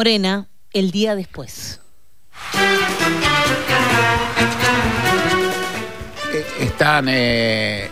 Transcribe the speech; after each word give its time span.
Morena, 0.00 0.46
el 0.74 0.90
día 0.90 1.14
después. 1.16 1.80
Eh, 6.34 6.44
Están, 6.60 7.06
eh, 7.08 7.88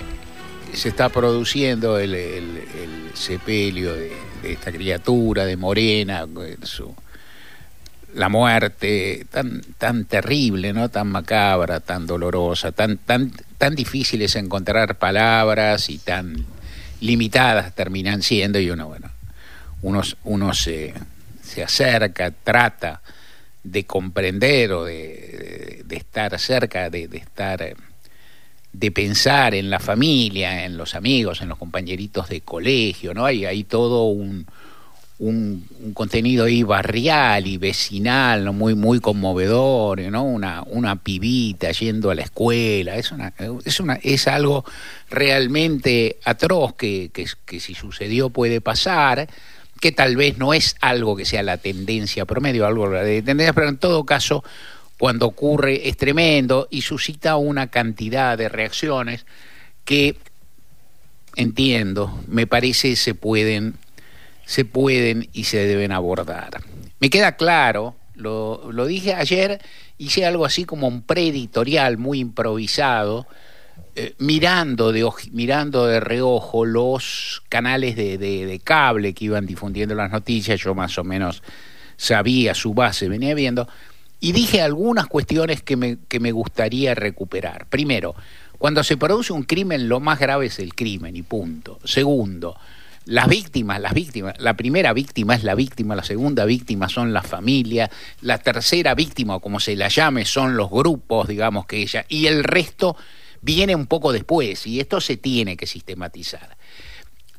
se 0.74 0.90
está 0.90 1.08
produciendo 1.08 1.98
el, 1.98 2.14
el- 2.14 2.58
el 2.58 3.10
sepelio 3.14 3.94
de, 3.94 4.12
esta 4.42 4.70
criatura, 4.70 5.46
de 5.46 5.56
Morena, 5.56 6.26
eh, 6.42 6.58
su- 6.62 6.94
la 8.12 8.28
muerte 8.28 9.24
tan, 9.30 9.62
tan 9.78 10.04
terrible, 10.04 10.74
¿no? 10.74 10.90
tan 10.90 11.08
macabra, 11.08 11.80
tan 11.80 12.06
dolorosa, 12.06 12.72
tan, 12.72 12.98
tan, 12.98 13.32
tan 13.56 13.74
difícil 13.74 14.20
es 14.20 14.36
encontrar 14.36 14.98
palabras 14.98 15.88
y 15.88 15.96
tan 15.96 16.44
limitadas 17.00 17.74
terminan 17.74 18.20
siendo, 18.20 18.58
y 18.60 18.68
uno, 18.68 18.88
bueno, 18.88 19.08
uno, 19.80 20.02
uno 20.24 20.52
se, 20.52 20.92
se 21.54 21.62
acerca, 21.62 22.32
trata 22.32 23.00
de 23.62 23.84
comprender 23.84 24.72
o 24.72 24.84
de, 24.84 25.82
de- 25.86 25.96
estar 25.96 26.36
cerca, 26.38 26.90
de, 26.90 27.06
de 27.06 27.18
estar, 27.18 27.62
eh, 27.62 27.74
de 28.72 28.90
pensar 28.90 29.54
en 29.54 29.70
la 29.70 29.78
familia, 29.78 30.64
en 30.64 30.76
los 30.76 30.94
amigos, 30.96 31.40
en 31.40 31.48
los 31.48 31.58
compañeritos 31.58 32.28
de 32.28 32.40
colegio, 32.40 33.14
¿no? 33.14 33.24
Hay, 33.24 33.44
hay 33.46 33.62
todo 33.62 34.06
un, 34.06 34.46
un, 35.20 35.64
contenido 35.94 36.46
ahí 36.46 36.64
barrial 36.64 37.46
y 37.46 37.56
vecinal, 37.56 38.44
¿no? 38.44 38.52
muy, 38.52 38.74
muy 38.74 38.98
conmovedor, 38.98 40.00
¿no? 40.10 40.24
Una, 40.24 40.62
una 40.66 40.96
pibita 40.96 41.70
yendo 41.70 42.10
a 42.10 42.16
la 42.16 42.22
escuela, 42.22 42.96
es, 42.96 43.12
una, 43.12 43.32
es, 43.64 43.78
una, 43.78 43.94
es 44.02 44.26
algo 44.26 44.64
realmente 45.08 46.18
atroz 46.24 46.74
que, 46.74 47.10
que 47.12 47.60
si 47.60 47.74
sucedió 47.74 48.30
puede 48.30 48.60
pasar, 48.60 49.28
que 49.80 49.92
tal 49.92 50.16
vez 50.16 50.38
no 50.38 50.54
es 50.54 50.76
algo 50.80 51.16
que 51.16 51.24
sea 51.24 51.42
la 51.42 51.58
tendencia 51.58 52.24
promedio, 52.24 52.66
algo 52.66 52.88
de 52.90 53.22
tendencia, 53.22 53.52
pero 53.52 53.68
en 53.68 53.78
todo 53.78 54.04
caso, 54.04 54.44
cuando 54.98 55.26
ocurre 55.26 55.88
es 55.88 55.96
tremendo 55.96 56.68
y 56.70 56.82
suscita 56.82 57.36
una 57.36 57.68
cantidad 57.70 58.38
de 58.38 58.48
reacciones 58.48 59.26
que 59.84 60.16
entiendo, 61.36 62.22
me 62.28 62.46
parece 62.46 62.96
se 62.96 63.14
pueden 63.14 63.74
se 64.46 64.64
pueden 64.64 65.28
y 65.32 65.44
se 65.44 65.66
deben 65.66 65.92
abordar. 65.92 66.60
Me 67.00 67.10
queda 67.10 67.36
claro, 67.36 67.96
lo, 68.14 68.70
lo 68.72 68.86
dije 68.86 69.14
ayer, 69.14 69.60
hice 69.98 70.26
algo 70.26 70.44
así 70.44 70.64
como 70.64 70.86
un 70.86 71.02
preeditorial 71.02 71.96
muy 71.98 72.20
improvisado, 72.20 73.26
eh, 73.96 74.14
mirando, 74.18 74.92
de 74.92 75.08
mirando 75.32 75.86
de 75.86 76.00
reojo 76.00 76.64
los 76.64 77.42
canales 77.48 77.96
de, 77.96 78.18
de- 78.18 78.46
de 78.46 78.58
cable 78.58 79.14
que 79.14 79.26
iban 79.26 79.46
difundiendo 79.46 79.94
las 79.94 80.10
noticias, 80.10 80.60
yo 80.60 80.74
más 80.74 80.98
o 80.98 81.04
menos 81.04 81.42
sabía 81.96 82.54
su 82.54 82.74
base, 82.74 83.08
venía 83.08 83.34
viendo, 83.34 83.68
y 84.20 84.32
dije 84.32 84.62
algunas 84.62 85.06
cuestiones 85.06 85.62
que 85.62 85.76
me, 85.76 85.98
que 86.08 86.18
me 86.18 86.32
gustaría 86.32 86.94
recuperar. 86.94 87.66
Primero, 87.66 88.14
cuando 88.58 88.82
se 88.82 88.96
produce 88.96 89.32
un 89.32 89.42
crimen, 89.42 89.88
lo 89.88 90.00
más 90.00 90.18
grave 90.18 90.46
es 90.46 90.58
el 90.58 90.74
crimen 90.74 91.14
y 91.16 91.22
punto. 91.22 91.78
Segundo, 91.84 92.56
las 93.04 93.28
víctimas, 93.28 93.80
las 93.80 93.92
víctimas, 93.92 94.34
la 94.38 94.54
primera 94.54 94.92
víctima 94.94 95.34
es 95.34 95.44
la 95.44 95.54
víctima, 95.54 95.94
la 95.94 96.04
segunda 96.04 96.46
víctima 96.46 96.88
son 96.88 97.12
las 97.12 97.26
familias, 97.26 97.90
la 98.22 98.38
tercera 98.38 98.94
víctima, 98.94 99.36
o 99.36 99.40
como 99.40 99.60
se 99.60 99.76
la 99.76 99.88
llame, 99.88 100.24
son 100.24 100.56
los 100.56 100.70
grupos, 100.70 101.28
digamos 101.28 101.66
que 101.66 101.82
ella, 101.82 102.06
y 102.08 102.26
el 102.26 102.44
resto 102.44 102.96
viene 103.44 103.74
un 103.74 103.86
poco 103.86 104.12
después, 104.12 104.66
y 104.66 104.80
esto 104.80 105.00
se 105.02 105.18
tiene 105.18 105.56
que 105.56 105.66
sistematizar. 105.66 106.56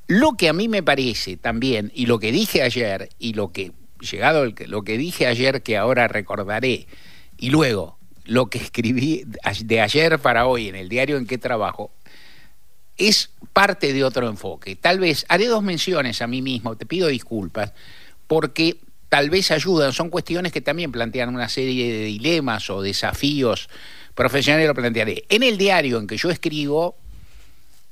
Lo 0.08 0.34
que 0.34 0.50
a 0.50 0.54
mí 0.54 0.68
me 0.68 0.84
parece 0.84 1.36
también, 1.36 1.92
y 1.96 2.06
lo 2.06 2.20
que 2.20 2.32
dije 2.32 2.62
ayer, 2.62 3.10
y 3.18 3.34
lo 3.34 3.52
que, 3.52 3.72
llegado 4.00 4.46
lo 4.68 4.84
que 4.84 4.98
dije 5.00 5.26
ayer 5.26 5.64
que 5.64 5.78
ahora 5.78 6.08
recordaré, 6.08 6.86
y 7.40 7.50
luego 7.50 7.98
lo 8.24 8.52
que 8.52 8.60
escribí 8.60 9.26
de 9.64 9.82
ayer 9.82 10.20
para 10.20 10.46
hoy 10.46 10.70
en 10.70 10.76
el 10.76 10.90
diario 10.90 11.18
en 11.18 11.26
que 11.26 11.40
trabajo, 11.40 11.92
es 12.98 13.32
parte 13.52 13.92
de 13.92 14.04
otro 14.04 14.30
enfoque. 14.30 14.76
Tal 14.76 15.00
vez 15.00 15.26
haré 15.28 15.48
dos 15.48 15.64
menciones 15.64 16.22
a 16.22 16.28
mí 16.28 16.44
mismo, 16.44 16.78
te 16.78 16.86
pido 16.86 17.08
disculpas, 17.08 17.74
porque 18.28 18.78
tal 19.10 19.32
vez 19.32 19.50
ayudan, 19.50 19.92
son 19.92 20.12
cuestiones 20.12 20.52
que 20.52 20.62
también 20.62 20.92
plantean 20.92 21.34
una 21.34 21.50
serie 21.50 21.92
de 21.92 22.06
dilemas 22.06 22.70
o 22.70 22.84
desafíos 22.84 23.70
profesionales, 24.16 24.68
lo 24.68 24.74
plantearé. 24.74 25.26
En 25.30 25.44
el 25.44 25.58
diario 25.58 26.00
en 26.00 26.08
que 26.08 26.18
yo 26.18 26.32
escribo, 26.32 26.98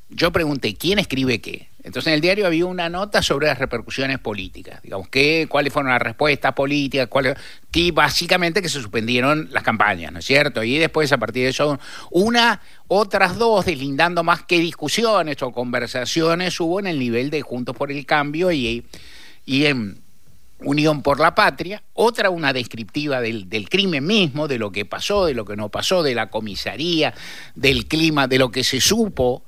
yo 0.10 0.32
pregunté 0.32 0.76
quién 0.76 1.00
escribe 1.00 1.42
qué. 1.42 1.68
Entonces 1.84 2.08
en 2.08 2.14
el 2.14 2.22
diario 2.22 2.48
había 2.48 2.66
una 2.66 2.88
nota 2.88 3.22
sobre 3.22 3.48
las 3.48 3.60
repercusiones 3.60 4.18
políticas, 4.18 4.82
digamos, 4.82 5.10
qué, 5.10 5.48
cuáles 5.50 5.74
fueron 5.74 5.92
las 5.92 6.02
respuestas 6.02 6.54
políticas, 6.54 7.08
cuáles, 7.10 7.36
que 7.72 7.92
básicamente 7.92 8.62
que 8.62 8.70
se 8.70 8.80
suspendieron 8.80 9.50
las 9.52 9.64
campañas, 9.64 10.14
¿no 10.14 10.20
es 10.20 10.26
cierto? 10.26 10.64
Y 10.64 10.78
después 10.78 11.12
a 11.12 11.18
partir 11.18 11.44
de 11.44 11.50
eso, 11.50 11.78
una, 12.10 12.62
otras 12.88 13.38
dos, 13.38 13.66
deslindando 13.66 14.24
más 14.24 14.44
qué 14.44 14.60
discusiones 14.60 15.42
o 15.42 15.52
conversaciones 15.52 16.58
hubo 16.62 16.80
en 16.80 16.88
el 16.88 17.00
nivel 17.00 17.30
de 17.30 17.42
Juntos 17.42 17.76
por 17.76 17.92
el 17.92 18.06
Cambio 18.06 18.50
y, 18.54 18.86
y 19.46 19.66
en 19.66 20.03
Unión 20.64 21.02
por 21.02 21.20
la 21.20 21.36
Patria, 21.36 21.84
otra 21.94 22.30
una 22.30 22.54
descriptiva 22.54 23.22
del, 23.22 23.68
crimen 23.70 24.06
mismo, 24.06 24.48
de 24.48 24.58
lo 24.58 24.72
que 24.72 24.86
pasó, 24.86 25.26
de 25.26 25.34
lo 25.34 25.46
que 25.46 25.56
no 25.56 25.70
pasó, 25.70 26.04
de 26.04 26.16
la 26.16 26.30
comisaría, 26.30 27.14
del 27.56 27.88
clima, 27.88 28.28
de 28.28 28.40
lo 28.40 28.52
que 28.52 28.64
se 28.64 28.82
supo 28.82 29.44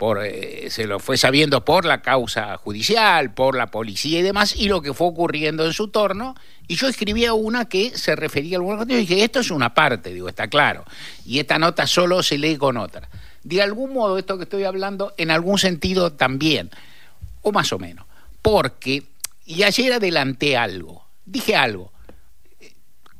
por, 0.00 0.24
eh, 0.24 0.70
se 0.70 0.86
lo 0.86 0.98
fue 0.98 1.18
sabiendo 1.18 1.62
por 1.62 1.84
la 1.84 2.00
causa 2.00 2.56
judicial, 2.56 3.34
por 3.34 3.54
la 3.54 3.66
policía 3.66 4.20
y 4.20 4.22
demás, 4.22 4.56
y 4.56 4.66
lo 4.66 4.80
que 4.80 4.94
fue 4.94 5.06
ocurriendo 5.08 5.66
en 5.66 5.74
su 5.74 5.88
torno. 5.88 6.34
Y 6.66 6.76
yo 6.76 6.88
escribía 6.88 7.34
una 7.34 7.66
que 7.66 7.98
se 7.98 8.16
refería 8.16 8.56
a 8.56 8.60
alguna 8.60 8.84
y 8.88 8.96
dije, 8.96 9.22
esto 9.22 9.40
es 9.40 9.50
una 9.50 9.74
parte, 9.74 10.14
digo, 10.14 10.26
está 10.26 10.48
claro. 10.48 10.86
Y 11.26 11.38
esta 11.38 11.58
nota 11.58 11.86
solo 11.86 12.22
se 12.22 12.38
lee 12.38 12.56
con 12.56 12.78
otra. 12.78 13.10
De 13.42 13.60
algún 13.60 13.92
modo, 13.92 14.16
esto 14.16 14.38
que 14.38 14.44
estoy 14.44 14.64
hablando, 14.64 15.12
en 15.18 15.30
algún 15.30 15.58
sentido 15.58 16.12
también, 16.12 16.70
o 17.42 17.52
más 17.52 17.70
o 17.72 17.78
menos. 17.78 18.06
Porque, 18.40 19.02
y 19.44 19.62
ayer 19.62 19.92
adelanté 19.92 20.56
algo, 20.56 21.04
dije 21.24 21.56
algo 21.56 21.92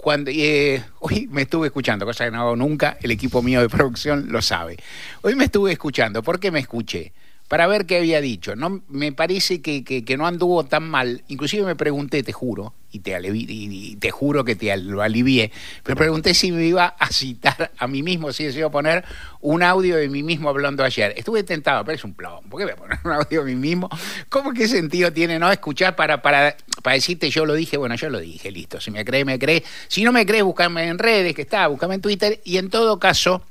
cuando 0.00 0.31
eh, 0.32 0.82
hoy 1.00 1.28
me 1.31 1.42
estuve 1.42 1.66
escuchando, 1.66 2.06
cosa 2.06 2.25
que 2.25 2.31
no 2.31 2.41
hago 2.41 2.56
nunca, 2.56 2.97
el 3.03 3.10
equipo 3.10 3.42
mío 3.42 3.60
de 3.60 3.69
producción 3.69 4.32
lo 4.32 4.41
sabe. 4.41 4.78
Hoy 5.22 5.34
me 5.34 5.44
estuve 5.44 5.72
escuchando, 5.72 6.22
¿por 6.22 6.41
qué 6.41 6.50
me 6.50 6.58
escuché? 6.58 7.12
Para 7.50 7.66
ver 7.66 7.84
qué 7.84 7.97
había 7.97 8.21
dicho. 8.21 8.55
No, 8.55 8.81
me 8.88 9.11
parece 9.11 9.61
que, 9.61 9.83
que- 9.83 10.16
no 10.16 10.25
anduvo 10.25 10.62
tan 10.66 10.88
mal. 10.88 11.25
Inclusive 11.27 11.66
me 11.66 11.75
pregunté, 11.75 12.22
te 12.22 12.33
juro, 12.33 12.75
y 12.93 13.00
te, 13.00 13.19
y 13.28 13.97
te 13.97 14.12
juro 14.12 14.44
que 14.44 14.55
te 14.55 14.77
lo 14.77 15.03
alivié, 15.03 15.50
pero 15.83 15.97
pregunté 15.97 16.33
si 16.33 16.53
me 16.53 16.65
iba 16.65 16.87
a 16.87 17.12
citar 17.12 17.72
a 17.77 17.88
mí 17.88 18.05
mismo, 18.05 18.33
si 18.33 18.53
se 18.53 18.59
iba 18.61 18.69
a 18.69 18.71
poner 18.71 19.05
un 19.41 19.65
audio 19.65 19.97
de 19.97 20.09
mí 20.09 20.22
mismo 20.22 20.49
hablando 20.49 20.84
ayer. 20.84 21.12
Estuve 21.16 21.43
tentado, 21.43 21.84
pero 21.84 21.97
es 21.97 22.05
un 22.05 22.15
plomo. 22.15 22.41
¿Por 22.49 22.61
qué 22.61 22.66
voy 22.66 22.75
a 22.75 22.77
poner 22.77 22.99
un 23.03 23.11
audio 23.11 23.44
de 23.44 23.53
mí 23.53 23.61
mismo? 23.61 23.91
¿Cómo 24.28 24.53
qué 24.53 24.69
sentido 24.69 25.12
tiene 25.12 25.41
no 25.41 25.50
escuchar 25.50 25.97
para, 25.97 26.22
para, 26.22 26.56
para 26.84 26.94
decirte 26.94 27.31
yo 27.31 27.47
lo 27.47 27.55
dije? 27.55 27.77
Bueno, 27.78 27.97
yo 27.97 28.11
lo 28.11 28.21
dije, 28.21 28.53
listo. 28.53 28.81
Si 28.81 28.93
me 28.93 29.05
crees, 29.05 29.27
me 29.27 29.41
crees. 29.41 29.65
Si 29.88 30.05
no 30.05 30.12
me 30.12 30.25
crees, 30.25 30.44
buscame 30.44 30.87
en 30.87 31.00
redes, 31.00 31.34
que 31.34 31.43
está, 31.43 31.67
buscame 31.67 31.97
en 31.97 32.00
Twitter. 32.00 32.41
Y 32.44 32.59
en 32.59 32.71
todo 32.71 33.00
caso, 33.00 33.43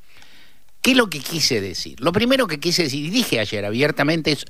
¿qué 0.82 0.92
es 0.92 0.98
lo 0.98 1.10
que 1.10 1.20
quise 1.20 1.62
decir? 1.62 2.00
Lo 2.00 2.12
primero 2.12 2.48
que 2.48 2.60
quise 2.60 2.84
decir, 2.84 3.06
y 3.06 3.10
dije 3.10 3.40
ayer 3.40 3.66
abiertamente, 3.66 4.32
es 4.32 4.46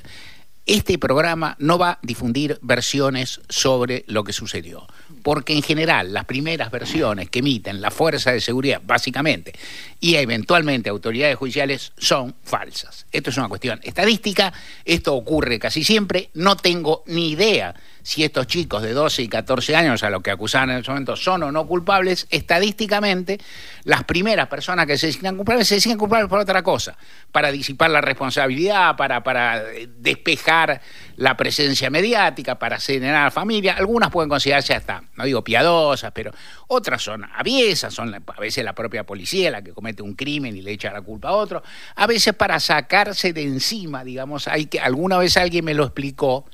este 0.69 0.99
programa 0.99 1.55
no 1.57 1.79
va 1.79 1.93
a 1.93 1.99
difundir 2.03 2.59
versiones 2.61 3.41
sobre 3.49 4.03
lo 4.05 4.23
que 4.23 4.33
sucedió, 4.33 4.85
porque 5.23 5.53
en 5.53 5.63
general 5.63 6.13
las 6.13 6.25
primeras 6.25 6.69
versiones 6.69 7.27
que 7.31 7.39
emiten 7.39 7.81
la 7.81 7.89
Fuerza 7.89 8.31
de 8.31 8.39
Seguridad, 8.39 8.79
básicamente, 8.85 9.53
y 9.99 10.13
eventualmente 10.13 10.91
autoridades 10.91 11.37
judiciales, 11.37 11.91
son 11.97 12.35
falsas. 12.43 13.07
Esto 13.11 13.31
es 13.31 13.37
una 13.37 13.49
cuestión 13.49 13.79
estadística, 13.81 14.53
esto 14.85 15.15
ocurre 15.15 15.57
casi 15.57 15.83
siempre, 15.83 16.29
no 16.35 16.55
tengo 16.55 17.03
ni 17.07 17.31
idea 17.31 17.73
si 18.09 18.23
estos 18.23 18.47
chicos 18.47 18.81
de 18.81 18.91
12 18.91 19.21
y 19.21 19.27
14 19.27 19.75
años 19.75 20.01
a 20.01 20.09
los 20.09 20.23
que 20.23 20.31
acusaban 20.31 20.71
en 20.71 20.77
ese 20.79 20.89
momento 20.89 21.15
son 21.15 21.43
o 21.43 21.51
no 21.51 21.67
culpables, 21.67 22.25
estadísticamente 22.31 23.37
las 23.83 24.03
primeras 24.03 24.47
personas 24.47 24.87
que 24.87 24.97
se 24.97 25.05
designan 25.05 25.35
culpables 25.35 25.67
se 25.67 25.75
designan 25.75 25.99
culpables 25.99 26.27
por 26.27 26.39
otra 26.39 26.63
cosa, 26.63 26.97
para 27.31 27.51
disipar 27.51 27.91
la 27.91 28.01
responsabilidad, 28.01 28.95
para, 28.95 29.21
para 29.21 29.61
eh, 29.73 29.87
despejar 29.99 30.81
la 31.17 31.37
presencia 31.37 31.91
mediática, 31.91 32.57
para 32.57 32.79
serenar 32.79 33.13
a 33.13 33.23
la 33.25 33.31
familia. 33.31 33.75
Algunas 33.77 34.09
pueden 34.09 34.27
considerarse 34.27 34.73
hasta, 34.73 35.03
no 35.13 35.25
digo 35.25 35.43
piadosas, 35.43 36.11
pero 36.11 36.31
otras 36.65 37.03
son 37.03 37.25
aviesas, 37.35 37.93
son 37.93 38.15
a 38.15 38.39
veces 38.39 38.65
la 38.65 38.73
propia 38.73 39.05
policía 39.05 39.51
la 39.51 39.61
que 39.61 39.71
comete 39.71 40.01
un 40.01 40.15
crimen 40.15 40.57
y 40.57 40.63
le 40.63 40.71
echa 40.71 40.91
la 40.91 41.03
culpa 41.03 41.29
a 41.29 41.33
otro, 41.33 41.61
a 41.95 42.07
veces 42.07 42.33
para 42.33 42.59
sacarse 42.59 43.33
de 43.33 43.43
encima, 43.43 44.03
digamos, 44.03 44.47
hay 44.47 44.65
que, 44.65 44.79
alguna 44.79 45.19
vez 45.19 45.37
alguien 45.37 45.63
me 45.63 45.75
lo 45.75 45.83
explicó, 45.83 46.47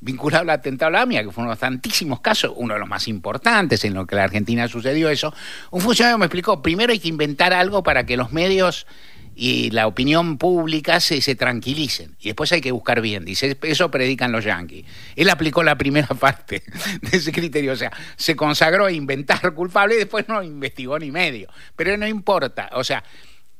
vinculado 0.00 0.42
al 0.42 0.50
atentado 0.50 0.88
a 0.88 0.92
la 0.92 1.02
AMIA, 1.02 1.24
que 1.24 1.30
fue 1.30 1.42
uno 1.42 1.50
de 1.50 1.54
los 1.54 1.60
tantísimos 1.60 2.20
casos, 2.20 2.52
uno 2.56 2.74
de 2.74 2.80
los 2.80 2.88
más 2.88 3.06
importantes 3.08 3.84
en 3.84 3.94
lo 3.94 4.06
que 4.06 4.16
la 4.16 4.24
Argentina 4.24 4.66
sucedió 4.68 5.10
eso, 5.10 5.34
un 5.70 5.80
funcionario 5.80 6.18
me 6.18 6.26
explicó, 6.26 6.62
primero 6.62 6.92
hay 6.92 6.98
que 6.98 7.08
inventar 7.08 7.52
algo 7.52 7.82
para 7.82 8.06
que 8.06 8.16
los 8.16 8.32
medios 8.32 8.86
y 9.34 9.70
la 9.70 9.86
opinión 9.86 10.36
pública 10.36 11.00
se, 11.00 11.22
se 11.22 11.34
tranquilicen. 11.34 12.16
Y 12.20 12.26
después 12.26 12.52
hay 12.52 12.60
que 12.60 12.72
buscar 12.72 13.00
bien. 13.00 13.24
Dice, 13.24 13.56
eso 13.62 13.90
predican 13.90 14.32
los 14.32 14.44
yanquis. 14.44 14.84
Él 15.16 15.30
aplicó 15.30 15.62
la 15.62 15.78
primera 15.78 16.08
parte 16.08 16.62
de 17.00 17.16
ese 17.16 17.32
criterio. 17.32 17.72
O 17.72 17.76
sea, 17.76 17.90
se 18.16 18.36
consagró 18.36 18.84
a 18.84 18.92
inventar 18.92 19.54
culpable 19.54 19.94
y 19.94 19.98
después 19.98 20.28
no 20.28 20.42
investigó 20.42 20.98
ni 20.98 21.10
medio. 21.10 21.48
Pero 21.74 21.96
no 21.96 22.06
importa. 22.06 22.68
O 22.74 22.84
sea, 22.84 23.02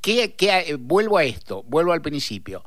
¿qué, 0.02 0.34
qué, 0.34 0.76
vuelvo 0.78 1.16
a 1.16 1.24
esto, 1.24 1.62
vuelvo 1.62 1.92
al 1.92 2.02
principio 2.02 2.62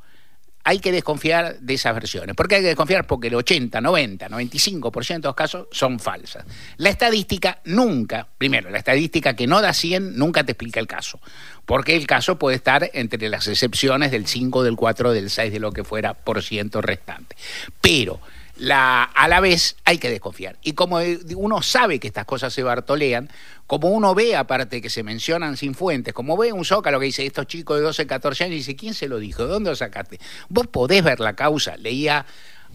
hay 0.64 0.78
que 0.78 0.90
desconfiar 0.90 1.60
de 1.60 1.74
esas 1.74 1.94
versiones. 1.94 2.34
¿Por 2.34 2.48
qué 2.48 2.56
hay 2.56 2.62
que 2.62 2.68
desconfiar? 2.68 3.06
Porque 3.06 3.28
el 3.28 3.34
80, 3.34 3.80
90, 3.82 4.28
95% 4.28 5.20
de 5.20 5.28
los 5.28 5.34
casos 5.34 5.68
son 5.70 6.00
falsas. 6.00 6.44
La 6.78 6.88
estadística 6.88 7.60
nunca, 7.64 8.26
primero, 8.38 8.70
la 8.70 8.78
estadística 8.78 9.36
que 9.36 9.46
no 9.46 9.60
da 9.60 9.74
100 9.74 10.16
nunca 10.16 10.44
te 10.44 10.52
explica 10.52 10.80
el 10.80 10.86
caso, 10.86 11.20
porque 11.66 11.94
el 11.94 12.06
caso 12.06 12.38
puede 12.38 12.56
estar 12.56 12.90
entre 12.94 13.28
las 13.28 13.46
excepciones 13.46 14.10
del 14.10 14.26
5, 14.26 14.62
del 14.62 14.76
4, 14.76 15.12
del 15.12 15.28
6, 15.28 15.52
de 15.52 15.60
lo 15.60 15.70
que 15.70 15.84
fuera 15.84 16.14
por 16.14 16.42
ciento 16.42 16.80
restante. 16.80 17.36
Pero 17.82 18.20
la, 18.56 19.02
a 19.02 19.28
la 19.28 19.40
vez 19.40 19.76
hay 19.84 19.98
que 19.98 20.10
desconfiar. 20.10 20.56
Y 20.62 20.72
como 20.72 20.98
uno 21.36 21.62
sabe 21.62 21.98
que 21.98 22.06
estas 22.06 22.24
cosas 22.24 22.52
se 22.52 22.62
bartolean, 22.62 23.30
como 23.66 23.88
uno 23.88 24.14
ve, 24.14 24.36
aparte 24.36 24.80
que 24.80 24.90
se 24.90 25.02
mencionan 25.02 25.56
sin 25.56 25.74
fuentes, 25.74 26.14
como 26.14 26.36
ve 26.36 26.52
un 26.52 26.64
zócalo 26.64 27.00
que 27.00 27.06
dice 27.06 27.26
estos 27.26 27.46
chicos 27.46 27.78
de 27.78 27.82
12, 27.82 28.06
14 28.06 28.44
años, 28.44 28.54
y 28.54 28.58
dice, 28.58 28.76
¿quién 28.76 28.94
se 28.94 29.08
lo 29.08 29.18
dijo? 29.18 29.44
¿De 29.44 29.48
dónde 29.50 29.70
lo 29.70 29.76
sacaste? 29.76 30.20
Vos 30.48 30.66
podés 30.66 31.02
ver 31.02 31.20
la 31.20 31.34
causa. 31.34 31.76
Leía 31.76 32.26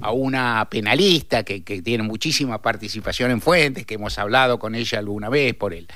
a 0.01 0.11
una 0.11 0.67
penalista 0.69 1.43
que, 1.43 1.63
que 1.63 1.81
tiene 1.81 2.03
muchísima 2.03 2.61
participación 2.61 3.31
en 3.31 3.41
fuentes, 3.41 3.85
que 3.85 3.95
hemos 3.95 4.17
hablado 4.17 4.59
con 4.59 4.75
ella 4.75 4.99
alguna 4.99 5.29
vez 5.29 5.53
por 5.55 5.73
él 5.73 5.87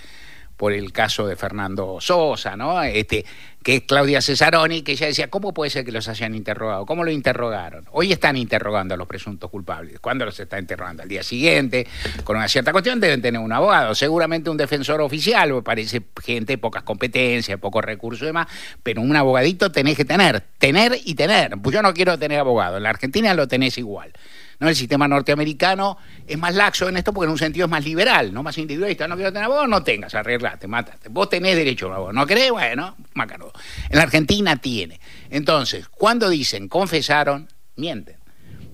por 0.57 0.73
el 0.73 0.91
caso 0.91 1.27
de 1.27 1.35
Fernando 1.35 1.97
Sosa, 1.99 2.55
¿no? 2.55 2.81
Este, 2.83 3.25
que 3.63 3.77
es 3.77 3.81
Claudia 3.83 4.21
Cesaroni, 4.21 4.81
que 4.81 4.91
ella 4.91 5.07
decía, 5.07 5.29
¿cómo 5.29 5.53
puede 5.53 5.71
ser 5.71 5.85
que 5.85 5.91
los 5.91 6.07
hayan 6.09 6.35
interrogado? 6.35 6.85
¿Cómo 6.85 7.03
lo 7.03 7.11
interrogaron? 7.11 7.85
Hoy 7.91 8.11
están 8.11 8.35
interrogando 8.35 8.93
a 8.93 8.97
los 8.97 9.07
presuntos 9.07 9.49
culpables. 9.49 9.99
¿Cuándo 9.99 10.25
los 10.25 10.39
está 10.39 10.59
interrogando? 10.59 11.03
Al 11.03 11.09
día 11.09 11.23
siguiente, 11.23 11.87
con 12.23 12.35
una 12.35 12.47
cierta 12.47 12.71
cuestión, 12.71 12.99
deben 12.99 13.21
tener 13.21 13.39
un 13.39 13.51
abogado, 13.51 13.95
seguramente 13.95 14.49
un 14.49 14.57
defensor 14.57 15.01
oficial, 15.01 15.63
parece 15.63 16.03
gente, 16.21 16.57
pocas 16.57 16.83
competencias, 16.83 17.57
pocos 17.59 17.83
recursos 17.83 18.23
y 18.23 18.27
demás, 18.27 18.47
pero 18.83 19.01
un 19.01 19.15
abogadito 19.15 19.71
tenés 19.71 19.95
que 19.95 20.05
tener, 20.05 20.41
tener 20.57 20.97
y 21.05 21.15
tener. 21.15 21.57
Pues 21.61 21.73
yo 21.73 21.81
no 21.81 21.93
quiero 21.93 22.19
tener 22.19 22.39
abogado, 22.39 22.77
en 22.77 22.83
la 22.83 22.89
Argentina 22.89 23.33
lo 23.33 23.47
tenés 23.47 23.77
igual. 23.77 24.11
¿No? 24.59 24.69
El 24.69 24.75
sistema 24.75 25.07
norteamericano 25.07 25.97
es 26.27 26.37
más 26.37 26.55
laxo 26.55 26.87
en 26.89 26.97
esto 26.97 27.13
porque 27.13 27.25
en 27.25 27.31
un 27.31 27.37
sentido 27.37 27.65
es 27.65 27.71
más 27.71 27.83
liberal, 27.83 28.33
no 28.33 28.43
más 28.43 28.57
individualista. 28.57 29.07
No 29.07 29.15
quiero 29.15 29.31
tener 29.31 29.45
abogado, 29.45 29.67
no 29.67 29.83
tengas, 29.83 30.15
arreglate, 30.15 30.67
mátate. 30.67 31.09
Vos 31.09 31.29
tenés 31.29 31.55
derecho 31.55 31.91
a 31.91 31.95
abogado. 31.95 32.13
¿No 32.13 32.27
crees? 32.27 32.51
Bueno, 32.51 32.95
mácano. 33.13 33.51
En 33.89 33.97
la 33.97 34.03
Argentina 34.03 34.55
tiene. 34.57 34.99
Entonces, 35.29 35.87
cuando 35.87 36.29
dicen 36.29 36.67
confesaron, 36.67 37.49
mienten. 37.75 38.17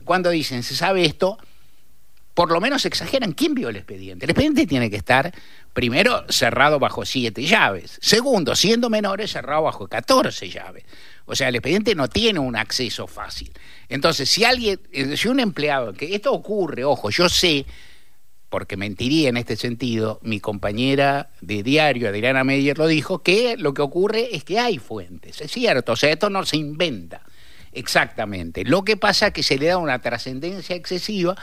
Cuando 0.04 0.30
dicen 0.30 0.64
se 0.64 0.76
sabe 0.76 1.06
esto, 1.06 1.38
por 2.40 2.52
lo 2.52 2.62
menos 2.62 2.86
exageran 2.86 3.34
quién 3.34 3.54
vio 3.54 3.68
el 3.68 3.76
expediente. 3.76 4.26
El 4.26 4.32
expediente 4.32 4.66
tiene 4.66 4.90
que 4.90 4.96
estar, 4.96 5.34
primero, 5.74 6.24
cerrado 6.30 6.80
bajo 6.80 7.04
siete 7.06 7.44
llaves. 7.44 7.98
Segundo, 8.02 8.56
siendo 8.56 8.90
menores, 8.90 9.32
cerrado 9.32 9.64
bajo 9.64 9.90
catorce 9.90 10.48
llaves. 10.50 10.86
O 11.32 11.36
sea, 11.36 11.50
el 11.50 11.56
expediente 11.56 11.94
no 11.94 12.08
tiene 12.08 12.40
un 12.40 12.56
acceso 12.56 13.06
fácil. 13.06 13.52
Entonces, 13.88 14.28
si 14.28 14.46
alguien, 14.46 14.80
eh, 14.92 15.16
si 15.16 15.28
un 15.28 15.40
empleado, 15.40 15.94
que 15.94 16.16
esto 16.16 16.34
ocurre, 16.34 16.84
ojo, 16.84 17.12
yo 17.12 17.30
sé, 17.30 17.68
porque 18.50 18.78
mentiría 18.78 19.30
en 19.30 19.38
este 19.38 19.56
sentido, 19.56 20.20
mi 20.24 20.40
compañera 20.40 21.30
de 21.42 21.62
diario, 21.62 22.10
Adriana 22.10 22.44
Meyer, 22.44 22.80
lo 22.80 22.88
dijo, 22.88 23.22
que 23.22 23.58
lo 23.58 23.76
que 23.76 23.84
ocurre 23.84 24.36
es 24.36 24.44
que 24.44 24.58
hay 24.58 24.80
fuentes. 24.80 25.40
Es 25.40 25.52
cierto, 25.52 25.92
o 25.92 25.96
sea, 25.96 26.10
esto 26.10 26.32
no 26.32 26.44
se 26.48 26.58
inventa 26.58 27.22
exactamente. 27.74 28.66
Lo 28.66 28.84
que 28.84 28.98
pasa 28.98 29.28
es 29.28 29.34
que 29.34 29.44
se 29.44 29.60
le 29.60 29.68
da 29.68 29.78
una 29.78 30.02
trascendencia 30.02 30.76
excesiva 30.76 31.36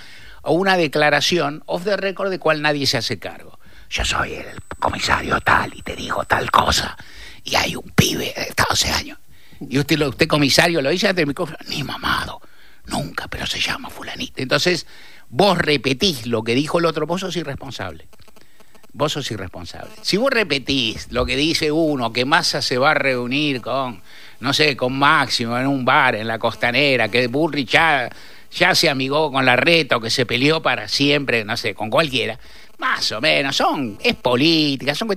a 0.42 0.50
una 0.50 0.76
declaración 0.76 1.62
off 1.66 1.84
the 1.84 1.96
record 1.96 2.30
de 2.30 2.40
cual 2.40 2.60
nadie 2.60 2.88
se 2.88 2.96
hace 2.96 3.20
cargo. 3.20 3.60
Yo 3.88 4.04
soy 4.04 4.34
el 4.34 4.60
comisario 4.80 5.40
tal 5.42 5.72
y 5.76 5.82
te 5.82 5.94
digo 5.94 6.24
tal 6.24 6.50
cosa. 6.50 6.96
Y 7.44 7.54
hay 7.54 7.76
un 7.76 7.88
pibe 7.94 8.34
de 8.36 8.52
12 8.68 8.90
años 8.90 9.18
y 9.60 9.78
usted, 9.78 10.00
usted 10.02 10.26
comisario, 10.26 10.82
lo 10.82 10.90
dice 10.90 11.08
ante 11.08 11.22
el 11.22 11.26
micrófono, 11.26 11.58
ni 11.68 11.82
mamado, 11.82 12.40
nunca, 12.86 13.28
pero 13.28 13.46
se 13.46 13.60
llama 13.60 13.90
fulanito. 13.90 14.42
Entonces, 14.42 14.86
vos 15.28 15.58
repetís 15.58 16.26
lo 16.26 16.42
que 16.42 16.54
dijo 16.54 16.78
el 16.78 16.86
otro, 16.86 17.06
vos 17.06 17.20
sos 17.20 17.36
irresponsable. 17.36 18.06
Vos 18.92 19.12
sos 19.12 19.30
irresponsable. 19.30 19.90
Si 20.00 20.16
vos 20.16 20.30
repetís 20.30 21.12
lo 21.12 21.26
que 21.26 21.36
dice 21.36 21.70
uno, 21.70 22.12
que 22.12 22.24
Massa 22.24 22.62
se 22.62 22.78
va 22.78 22.92
a 22.92 22.94
reunir 22.94 23.60
con, 23.60 24.00
no 24.40 24.52
sé, 24.54 24.74
con 24.74 24.98
Máximo 24.98 25.58
en 25.58 25.66
un 25.66 25.84
bar 25.84 26.14
en 26.14 26.26
la 26.26 26.38
costanera, 26.38 27.10
que 27.10 27.26
Burrich 27.26 27.68
ya, 27.68 28.08
ya 28.50 28.74
se 28.74 28.88
amigó 28.88 29.30
con 29.30 29.44
la 29.44 29.56
reta 29.56 29.98
o 29.98 30.00
que 30.00 30.08
se 30.08 30.24
peleó 30.24 30.62
para 30.62 30.88
siempre, 30.88 31.44
no 31.44 31.58
sé, 31.58 31.74
con 31.74 31.90
cualquiera, 31.90 32.38
más 32.78 33.12
o 33.12 33.20
menos, 33.20 33.56
son, 33.56 33.98
es 34.02 34.14
política, 34.14 34.94
son, 34.94 35.08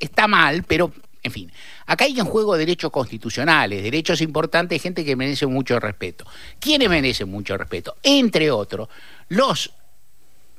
está 0.00 0.26
mal, 0.26 0.64
pero 0.66 0.92
en 1.22 1.32
fin, 1.32 1.52
acá 1.86 2.06
hay 2.06 2.18
en 2.18 2.24
juego 2.24 2.56
derechos 2.56 2.90
constitucionales, 2.90 3.82
derechos 3.82 4.20
importantes, 4.22 4.80
gente 4.80 5.04
que 5.04 5.16
merece 5.16 5.46
mucho 5.46 5.78
respeto. 5.78 6.24
¿Quiénes 6.58 6.88
merecen 6.88 7.30
mucho 7.30 7.56
respeto? 7.56 7.96
Entre 8.02 8.50
otros, 8.50 8.88
los 9.28 9.70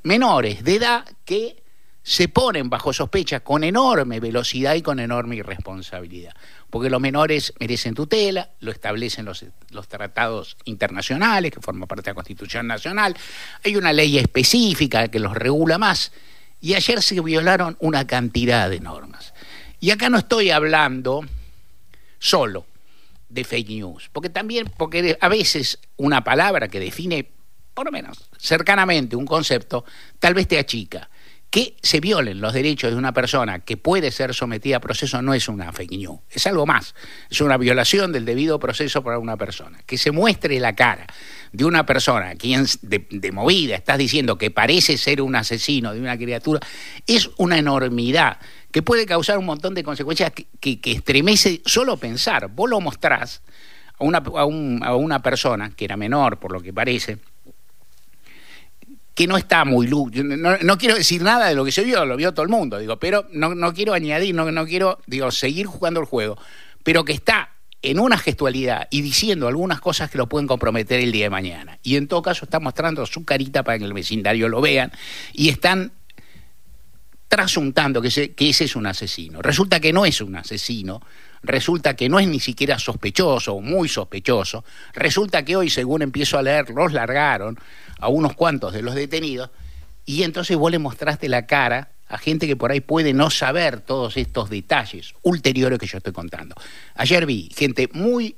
menores 0.04 0.62
de 0.62 0.76
edad 0.76 1.04
que 1.24 1.62
se 2.04 2.28
ponen 2.28 2.68
bajo 2.68 2.92
sospecha 2.92 3.40
con 3.40 3.62
enorme 3.62 4.18
velocidad 4.18 4.74
y 4.74 4.82
con 4.82 4.98
enorme 4.98 5.36
irresponsabilidad. 5.36 6.34
Porque 6.68 6.90
los 6.90 7.00
menores 7.00 7.52
merecen 7.60 7.94
tutela, 7.94 8.50
lo 8.60 8.72
establecen 8.72 9.24
los, 9.24 9.44
los, 9.70 9.88
tratados 9.88 10.56
internacionales, 10.64 11.52
que 11.52 11.60
forman 11.60 11.86
parte 11.86 12.02
de 12.02 12.10
la 12.10 12.14
Constitución 12.14 12.66
Nacional. 12.66 13.16
Hay 13.64 13.76
una 13.76 13.92
ley 13.92 14.18
específica 14.18 15.08
que 15.08 15.20
los 15.20 15.34
regula 15.34 15.78
más. 15.78 16.12
Y 16.60 16.74
ayer 16.74 17.02
se 17.02 17.20
violaron 17.20 17.76
una 17.80 18.06
cantidad 18.06 18.70
de 18.70 18.80
normas. 18.80 19.31
Y 19.82 19.90
acá 19.90 20.08
no 20.08 20.16
estoy 20.16 20.50
hablando 20.50 21.22
solo 22.20 22.66
de 23.28 23.42
fake 23.42 23.70
news, 23.70 24.10
porque 24.12 24.30
también, 24.30 24.72
porque 24.76 25.18
a 25.20 25.28
veces 25.28 25.80
una 25.96 26.22
palabra 26.22 26.68
que 26.68 26.78
define, 26.78 27.28
por 27.74 27.86
lo 27.86 27.90
menos 27.90 28.30
cercanamente, 28.38 29.16
un 29.16 29.26
concepto, 29.26 29.84
tal 30.20 30.34
vez 30.34 30.46
te 30.46 30.60
achica. 30.60 31.10
Que 31.50 31.76
se 31.82 32.00
violen 32.00 32.40
los 32.40 32.54
derechos 32.54 32.92
de 32.92 32.96
una 32.96 33.12
persona 33.12 33.58
que 33.58 33.76
puede 33.76 34.10
ser 34.10 34.32
sometida 34.32 34.76
a 34.76 34.80
proceso 34.80 35.20
no 35.20 35.34
es 35.34 35.48
una 35.48 35.70
fake 35.72 35.98
news, 35.98 36.20
es 36.30 36.46
algo 36.46 36.64
más, 36.64 36.94
es 37.28 37.40
una 37.42 37.58
violación 37.58 38.12
del 38.12 38.24
debido 38.24 38.58
proceso 38.60 39.02
para 39.02 39.18
una 39.18 39.36
persona. 39.36 39.82
Que 39.84 39.98
se 39.98 40.12
muestre 40.12 40.60
la 40.60 40.74
cara 40.76 41.06
de 41.50 41.64
una 41.64 41.84
persona 41.84 42.36
quien 42.36 42.64
de, 42.82 43.06
de 43.10 43.32
movida 43.32 43.74
estás 43.74 43.98
diciendo 43.98 44.38
que 44.38 44.50
parece 44.50 44.96
ser 44.96 45.20
un 45.20 45.34
asesino 45.34 45.92
de 45.92 46.00
una 46.00 46.16
criatura, 46.16 46.60
es 47.06 47.28
una 47.36 47.58
enormidad 47.58 48.38
que 48.72 48.82
puede 48.82 49.06
causar 49.06 49.38
un 49.38 49.44
montón 49.44 49.74
de 49.74 49.84
consecuencias 49.84 50.32
que, 50.32 50.80
estremece 50.82 51.60
solo 51.64 51.98
pensar. 51.98 52.48
Vos 52.48 52.68
lo 52.68 52.80
mostrás 52.80 53.42
a 53.98 54.04
una, 54.04 54.18
a, 54.18 54.96
una 54.96 55.22
persona 55.22 55.70
que 55.76 55.84
era 55.84 55.96
menor, 55.96 56.38
por 56.38 56.52
lo 56.52 56.60
que 56.60 56.72
parece, 56.72 57.18
que 59.14 59.26
no 59.26 59.36
está 59.36 59.66
muy. 59.66 59.86
No, 59.86 60.56
no, 60.56 60.78
quiero 60.78 60.96
decir 60.96 61.22
nada 61.22 61.48
de 61.48 61.54
lo 61.54 61.66
que 61.66 61.70
se 61.70 61.84
vio, 61.84 62.06
lo 62.06 62.16
vio 62.16 62.32
todo 62.32 62.44
el 62.44 62.48
mundo, 62.48 62.78
digo, 62.78 62.98
pero 62.98 63.28
no, 63.30 63.54
no 63.54 63.74
quiero 63.74 63.92
añadir, 63.92 64.34
no, 64.34 64.50
no 64.50 64.66
quiero 64.66 64.98
digo, 65.06 65.30
seguir 65.30 65.66
jugando 65.66 66.00
el 66.00 66.06
juego, 66.06 66.38
pero 66.82 67.04
que 67.04 67.12
está 67.12 67.50
en 67.82 67.98
una 67.98 68.16
gestualidad 68.16 68.88
y 68.90 69.02
diciendo 69.02 69.48
algunas 69.48 69.80
cosas 69.80 70.10
que 70.10 70.16
lo 70.16 70.28
pueden 70.28 70.46
comprometer 70.46 71.00
el 71.00 71.12
día 71.12 71.26
de 71.26 71.30
mañana. 71.30 71.78
Y 71.82 71.96
en 71.96 72.06
todo 72.08 72.22
caso 72.22 72.46
está 72.46 72.58
mostrando 72.58 73.04
su 73.04 73.24
carita 73.24 73.64
para 73.64 73.78
que 73.78 73.84
el 73.84 73.92
vecindario 73.92 74.48
lo 74.48 74.60
vean 74.60 74.92
y 75.32 75.50
están 75.50 75.92
trasuntando 77.32 78.02
que, 78.02 78.34
que 78.34 78.50
ese 78.50 78.64
es 78.64 78.76
un 78.76 78.84
asesino. 78.84 79.40
Resulta 79.40 79.80
que 79.80 79.90
no 79.90 80.04
es 80.04 80.20
un 80.20 80.36
asesino, 80.36 81.00
resulta 81.42 81.96
que 81.96 82.10
no 82.10 82.20
es 82.20 82.28
ni 82.28 82.40
siquiera 82.40 82.78
sospechoso 82.78 83.54
o 83.54 83.62
muy 83.62 83.88
sospechoso, 83.88 84.66
resulta 84.92 85.42
que 85.42 85.56
hoy, 85.56 85.70
según 85.70 86.02
empiezo 86.02 86.36
a 86.36 86.42
leer, 86.42 86.68
los 86.68 86.92
largaron 86.92 87.58
a 88.00 88.08
unos 88.08 88.34
cuantos 88.34 88.74
de 88.74 88.82
los 88.82 88.94
detenidos 88.94 89.48
y 90.04 90.24
entonces 90.24 90.58
vos 90.58 90.70
le 90.70 90.78
mostraste 90.78 91.26
la 91.30 91.46
cara 91.46 91.92
a 92.06 92.18
gente 92.18 92.46
que 92.46 92.54
por 92.54 92.70
ahí 92.70 92.82
puede 92.82 93.14
no 93.14 93.30
saber 93.30 93.80
todos 93.80 94.18
estos 94.18 94.50
detalles 94.50 95.14
ulteriores 95.22 95.78
que 95.78 95.86
yo 95.86 95.96
estoy 95.96 96.12
contando. 96.12 96.54
Ayer 96.96 97.24
vi 97.24 97.48
gente 97.56 97.88
muy 97.94 98.36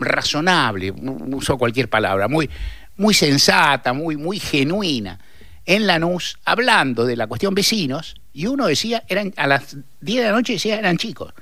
razonable, 0.00 0.90
uso 0.90 1.56
cualquier 1.56 1.88
palabra, 1.88 2.26
muy, 2.26 2.50
muy 2.96 3.14
sensata, 3.14 3.92
muy, 3.92 4.16
muy 4.16 4.40
genuina, 4.40 5.20
en 5.68 5.86
Lanús 5.86 6.38
hablando 6.46 7.04
de 7.04 7.14
la 7.14 7.26
cuestión 7.26 7.54
vecinos 7.54 8.16
y 8.32 8.46
uno 8.46 8.66
decía, 8.66 9.04
eran 9.06 9.34
a 9.36 9.46
las 9.46 9.76
10 10.00 10.22
de 10.22 10.28
la 10.28 10.32
noche 10.34 10.54
decía, 10.54 10.78
eran 10.78 10.96
chicos, 10.96 11.34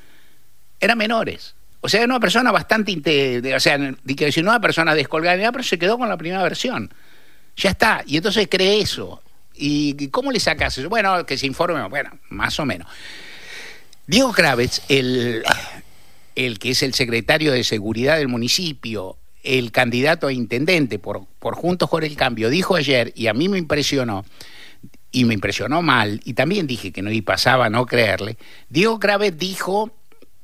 eran 0.81 0.99
menores. 0.99 1.55
O 1.81 1.89
sea, 1.89 2.01
era 2.01 2.07
una 2.07 2.19
persona 2.19 2.51
bastante, 2.51 3.55
o 3.55 3.61
sea, 3.61 3.79
que 3.79 4.25
decir, 4.25 4.43
una 4.43 4.61
persona 4.61 4.97
descolgada, 4.97 5.53
pero 5.53 5.63
se 5.63 5.79
quedó 5.79 5.97
con 5.97 6.09
la 6.09 6.17
primera 6.17 6.43
versión. 6.43 6.93
Ya 7.57 7.71
está. 7.71 8.03
Y 8.05 8.17
entonces 8.17 8.49
cree 8.51 8.81
eso. 8.81 9.23
¿Y 9.55 10.09
cómo 10.09 10.33
le 10.33 10.41
sacas 10.41 10.77
eso? 10.77 10.89
Bueno, 10.89 11.25
que 11.25 11.39
se 11.39 11.47
informe, 11.47 11.87
bueno, 11.89 12.19
más 12.31 12.59
o 12.59 12.67
menos. 12.67 12.89
Diego 14.09 14.33
Kravitz, 14.33 14.83
el 14.89 15.45
el 16.37 16.59
que 16.59 16.71
es 16.71 16.83
el 16.83 16.95
secretario 16.95 17.53
de 17.53 17.65
Seguridad 17.65 18.19
del 18.19 18.29
municipio, 18.29 19.17
el 19.47 19.71
candidato 19.71 20.27
a 20.27 20.33
intendente 20.33 20.99
por, 20.99 21.27
por 21.39 21.55
Juntos 21.55 21.89
por 21.89 22.05
el 22.05 22.17
Cambio, 22.17 22.51
dijo 22.51 22.75
ayer, 22.75 23.13
y 23.15 23.29
a 23.29 23.35
mí 23.35 23.49
me 23.49 23.59
impresionó, 23.59 24.25
y 25.13 25.25
me 25.25 25.35
impresionó 25.35 25.83
mal, 25.83 26.21
y 26.25 26.35
también 26.35 26.67
dije 26.67 26.93
que 26.93 27.01
no 27.01 27.11
y 27.11 27.23
pasaba 27.23 27.67
a 27.67 27.71
no 27.71 27.87
creerle, 27.87 28.37
Diego 28.69 28.99
Graves 28.99 29.39
dijo 29.39 29.93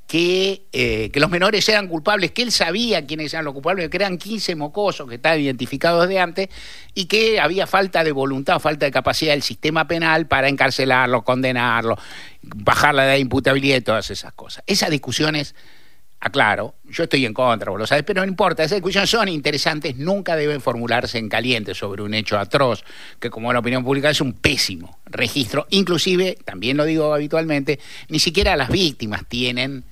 que, 0.07 0.67
eh, 0.73 1.11
que, 1.11 1.21
los 1.21 1.31
menores 1.31 1.67
eran 1.69 1.89
culpables, 1.89 2.33
que 2.33 2.43
él 2.43 2.53
sabía 2.53 3.07
quiénes 3.07 3.33
eran 3.33 3.47
los 3.47 3.55
culpables, 3.55 3.89
que 3.89 3.97
eran 3.97 4.19
15 4.19 4.55
mocosos 4.57 5.09
que 5.09 5.15
estaban 5.15 5.41
identificados 5.41 6.07
de 6.07 6.19
antes 6.21 6.49
y 6.95 7.07
que 7.07 7.41
había 7.41 7.67
falta 7.67 8.05
de 8.05 8.13
voluntad, 8.13 8.59
falta 8.59 8.85
de 8.85 8.93
capacidad 8.93 9.33
del 9.33 9.43
sistema 9.43 9.89
penal 9.89 10.27
para 10.27 10.49
encarcelarlo, 10.49 11.23
condenarlo, 11.23 11.97
bajar 12.43 12.95
la 12.95 13.05
edad 13.07 13.13
de 13.15 13.21
imputabilidad 13.21 13.79
y 13.79 13.81
todas 13.81 14.11
esas 14.11 14.35
cosas. 14.35 14.63
Esas 14.67 14.91
discusiones 14.91 15.55
aclaro, 16.23 16.77
yo 16.89 17.03
estoy 17.03 17.27
en 17.27 17.35
contra, 17.35 17.71
vos 17.71 17.81
lo 17.81 17.87
sabés, 17.87 18.05
pero 18.05 18.23
no 18.23 18.29
importa, 18.29 18.63
esas 18.63 18.77
discusiones 18.77 19.11
son 19.11 19.29
interesantes, 19.29 19.97
nunca 19.97 20.37
deben 20.37 20.61
formularse 20.61 21.19
en 21.19 21.29
caliente 21.29 21.75
sobre 21.75 22.03
un 22.03 22.15
hecho 22.15 22.39
atroz, 22.39 22.85
que 23.19 23.29
como 23.29 23.53
la 23.53 23.59
opinión 23.59 23.85
pública 23.85 24.09
es 24.09 24.21
un 24.21 24.33
pésimo 24.33 25.01
registro, 25.07 25.67
inclusive, 25.71 26.39
también 26.45 26.77
lo 26.77 26.85
digo 26.85 27.13
habitualmente, 27.13 27.81
ni 28.09 28.21
siquiera 28.21 28.57
las 28.57 28.71
víctimas 28.71 29.25
tienen 29.27 29.83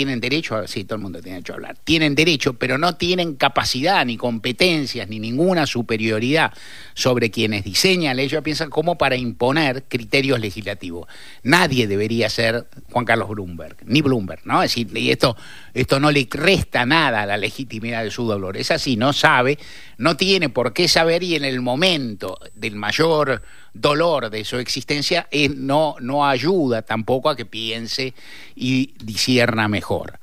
tienen 0.00 0.18
derecho, 0.18 0.56
a, 0.56 0.66
sí, 0.66 0.84
todo 0.84 0.96
el 0.96 1.02
mundo 1.02 1.20
tiene 1.20 1.36
derecho 1.36 1.52
a 1.52 1.56
hablar, 1.56 1.76
tienen 1.84 2.14
derecho, 2.14 2.54
pero 2.54 2.78
no 2.78 2.94
tienen 2.96 3.34
capacidad, 3.34 4.02
ni 4.06 4.16
competencias, 4.16 5.06
ni 5.10 5.20
ninguna 5.20 5.66
superioridad 5.66 6.54
sobre 6.94 7.30
quienes 7.30 7.64
diseñan 7.64 8.16
leyes, 8.16 8.32
ellos 8.32 8.42
piensan 8.42 8.70
como 8.70 8.96
para 8.96 9.16
imponer 9.16 9.84
criterios 9.88 10.40
legislativos. 10.40 11.06
Nadie 11.42 11.86
debería 11.86 12.30
ser 12.30 12.66
Juan 12.90 13.04
Carlos 13.04 13.28
Bloomberg, 13.28 13.76
ni 13.84 14.00
Bloomberg, 14.00 14.40
¿no? 14.46 14.62
Es 14.62 14.70
decir, 14.70 14.96
y 14.96 15.10
esto, 15.10 15.36
esto 15.74 16.00
no 16.00 16.10
le 16.10 16.26
resta 16.30 16.86
nada 16.86 17.20
a 17.20 17.26
la 17.26 17.36
legitimidad 17.36 18.02
de 18.02 18.10
su 18.10 18.24
dolor. 18.24 18.56
Es 18.56 18.70
así, 18.70 18.96
no 18.96 19.12
sabe, 19.12 19.58
no 19.98 20.16
tiene 20.16 20.48
por 20.48 20.72
qué 20.72 20.88
saber 20.88 21.22
y 21.22 21.34
en 21.34 21.44
el 21.44 21.60
momento 21.60 22.38
del 22.54 22.74
mayor 22.74 23.42
dolor 23.72 24.30
de 24.30 24.44
su 24.44 24.58
existencia 24.58 25.28
eh, 25.30 25.48
no, 25.48 25.96
no 26.00 26.26
ayuda 26.26 26.82
tampoco 26.82 27.30
a 27.30 27.36
que 27.36 27.46
piense 27.46 28.14
y 28.54 28.94
disierna 29.02 29.68
mejor. 29.68 30.18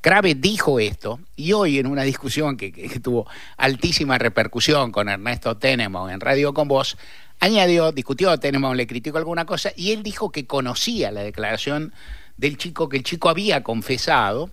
Crave 0.00 0.34
dijo 0.34 0.80
esto 0.80 1.20
y 1.36 1.52
hoy 1.52 1.78
en 1.78 1.86
una 1.86 2.02
discusión 2.02 2.56
que, 2.56 2.72
tuvo 3.00 3.26
altísima 3.56 4.18
repercusión 4.18 4.90
con 4.90 5.08
Ernesto 5.08 5.56
Tenemo 5.56 6.10
en 6.10 6.20
Radio 6.20 6.52
con 6.52 6.66
Voz, 6.66 6.96
añadió, 7.38 7.92
discutió, 7.92 8.36
Tenemo 8.38 8.74
le 8.74 8.88
criticó 8.88 9.18
alguna 9.18 9.44
cosa 9.44 9.70
y 9.76 9.92
él 9.92 10.02
dijo 10.02 10.30
que 10.30 10.44
conocía 10.44 11.12
la 11.12 11.22
declaración 11.22 11.92
del 12.36 12.56
chico, 12.56 12.88
que 12.88 12.96
el 12.96 13.04
chico 13.04 13.28
había 13.28 13.62
confesado 13.62 14.50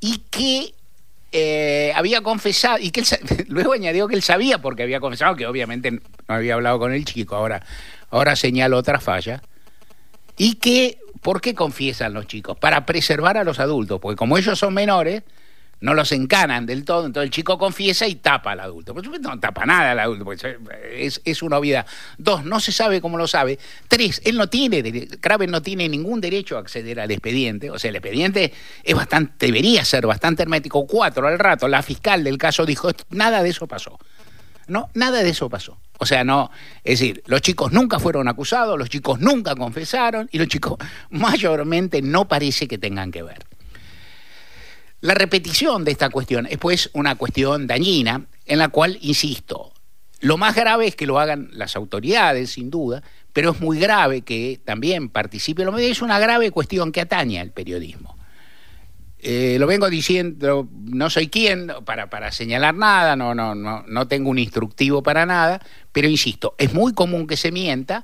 y 0.00 0.18
que 0.30 0.74
eh, 1.32 1.92
había 1.94 2.22
confesado, 2.22 2.78
y 2.78 2.90
que 2.90 3.00
él, 3.00 3.06
luego 3.48 3.72
añadió 3.72 4.08
que 4.08 4.14
él 4.14 4.22
sabía 4.22 4.58
porque 4.58 4.82
había 4.82 5.00
confesado, 5.00 5.36
que 5.36 5.46
obviamente 5.46 5.90
no 5.90 6.00
había 6.26 6.54
hablado 6.54 6.78
con 6.78 6.92
el 6.92 7.04
chico, 7.04 7.36
ahora, 7.36 7.64
ahora 8.10 8.36
señala 8.36 8.76
otra 8.76 9.00
falla, 9.00 9.42
y 10.36 10.54
que, 10.54 10.98
¿por 11.20 11.40
qué 11.40 11.54
confiesan 11.54 12.14
los 12.14 12.26
chicos? 12.26 12.56
Para 12.58 12.86
preservar 12.86 13.36
a 13.36 13.44
los 13.44 13.58
adultos, 13.58 14.00
porque 14.00 14.16
como 14.16 14.38
ellos 14.38 14.58
son 14.58 14.72
menores, 14.72 15.22
no 15.80 15.94
los 15.94 16.12
encanan 16.12 16.66
del 16.66 16.84
todo, 16.84 17.06
entonces 17.06 17.28
el 17.28 17.30
chico 17.30 17.58
confiesa 17.58 18.06
y 18.06 18.16
tapa 18.16 18.52
al 18.52 18.60
adulto. 18.60 18.94
Por 18.94 19.04
supuesto, 19.04 19.28
no 19.28 19.38
tapa 19.38 19.64
nada 19.64 19.92
al 19.92 20.00
adulto, 20.00 20.24
porque 20.24 20.58
es, 20.92 21.20
es 21.24 21.42
una 21.42 21.58
obviedad. 21.58 21.86
Dos, 22.16 22.44
no 22.44 22.60
se 22.60 22.72
sabe 22.72 23.00
cómo 23.00 23.16
lo 23.16 23.26
sabe. 23.26 23.58
Tres, 23.86 24.20
él 24.24 24.36
no 24.36 24.48
tiene, 24.48 25.08
Kraven 25.20 25.50
no 25.50 25.62
tiene 25.62 25.88
ningún 25.88 26.20
derecho 26.20 26.56
a 26.56 26.60
acceder 26.60 27.00
al 27.00 27.10
expediente, 27.10 27.70
o 27.70 27.78
sea, 27.78 27.90
el 27.90 27.96
expediente 27.96 28.52
es 28.82 28.94
bastante, 28.94 29.46
debería 29.46 29.84
ser 29.84 30.06
bastante 30.06 30.42
hermético. 30.42 30.86
Cuatro, 30.86 31.26
al 31.28 31.38
rato, 31.38 31.68
la 31.68 31.82
fiscal 31.82 32.24
del 32.24 32.38
caso 32.38 32.66
dijo, 32.66 32.90
nada 33.10 33.42
de 33.42 33.50
eso 33.50 33.66
pasó. 33.66 33.98
No, 34.68 34.90
nada 34.92 35.22
de 35.22 35.30
eso 35.30 35.48
pasó. 35.48 35.78
O 35.98 36.06
sea, 36.06 36.24
no, 36.24 36.50
es 36.84 37.00
decir, 37.00 37.22
los 37.26 37.40
chicos 37.40 37.72
nunca 37.72 37.98
fueron 37.98 38.28
acusados, 38.28 38.78
los 38.78 38.90
chicos 38.90 39.18
nunca 39.18 39.56
confesaron 39.56 40.28
y 40.30 40.38
los 40.38 40.46
chicos 40.46 40.76
mayormente 41.10 42.02
no 42.02 42.28
parece 42.28 42.68
que 42.68 42.78
tengan 42.78 43.10
que 43.10 43.22
ver. 43.22 43.47
La 45.00 45.14
repetición 45.14 45.84
de 45.84 45.92
esta 45.92 46.10
cuestión 46.10 46.46
es 46.46 46.58
pues 46.58 46.90
una 46.92 47.14
cuestión 47.14 47.66
dañina 47.66 48.26
en 48.46 48.58
la 48.58 48.68
cual, 48.68 48.98
insisto, 49.00 49.72
lo 50.20 50.36
más 50.36 50.56
grave 50.56 50.88
es 50.88 50.96
que 50.96 51.06
lo 51.06 51.20
hagan 51.20 51.50
las 51.52 51.76
autoridades, 51.76 52.50
sin 52.50 52.70
duda, 52.70 53.02
pero 53.32 53.52
es 53.52 53.60
muy 53.60 53.78
grave 53.78 54.22
que 54.22 54.60
también 54.64 55.08
participe 55.08 55.64
lo 55.64 55.76
Es 55.78 56.02
una 56.02 56.18
grave 56.18 56.50
cuestión 56.50 56.90
que 56.90 57.00
atañe 57.00 57.38
al 57.38 57.52
periodismo. 57.52 58.16
Eh, 59.20 59.56
lo 59.60 59.66
vengo 59.66 59.88
diciendo, 59.88 60.68
no 60.72 61.10
soy 61.10 61.28
quien 61.28 61.72
para, 61.84 62.10
para 62.10 62.32
señalar 62.32 62.74
nada, 62.74 63.14
no, 63.14 63.34
no, 63.34 63.54
no, 63.54 63.84
no 63.86 64.08
tengo 64.08 64.30
un 64.30 64.38
instructivo 64.38 65.02
para 65.02 65.26
nada, 65.26 65.60
pero 65.92 66.08
insisto, 66.08 66.54
es 66.58 66.72
muy 66.72 66.92
común 66.92 67.26
que 67.26 67.36
se 67.36 67.52
mienta 67.52 68.02